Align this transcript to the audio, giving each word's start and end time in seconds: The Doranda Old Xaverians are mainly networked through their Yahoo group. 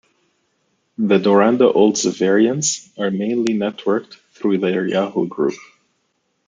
The 0.97 1.19
Doranda 1.19 1.71
Old 1.75 1.93
Xaverians 1.93 2.89
are 2.97 3.11
mainly 3.11 3.53
networked 3.53 4.15
through 4.33 4.57
their 4.57 4.87
Yahoo 4.87 5.27
group. 5.27 5.53